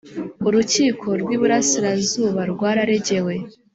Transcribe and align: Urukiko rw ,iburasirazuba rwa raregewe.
Urukiko 0.47 1.07
rw 1.21 1.29
,iburasirazuba 1.35 2.41
rwa 2.51 2.69
raregewe. 2.77 3.33